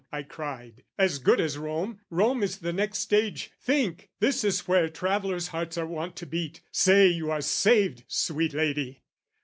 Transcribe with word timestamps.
I 0.11 0.23
cried, 0.23 0.83
"As 0.97 1.19
good 1.19 1.39
as 1.39 1.59
Rome, 1.59 1.99
Rome 2.09 2.41
is 2.41 2.57
the 2.57 2.73
next 2.73 2.97
stage, 2.97 3.51
think! 3.61 4.09
"This 4.19 4.43
is 4.43 4.67
where 4.67 4.89
travellers' 4.89 5.49
hearts 5.49 5.77
are 5.77 5.85
wont 5.85 6.15
to 6.15 6.25
beat. 6.25 6.61
"Say 6.71 7.05
you 7.09 7.29
are 7.29 7.41
saved, 7.41 8.05
sweet 8.07 8.55
lady!" 8.55 9.03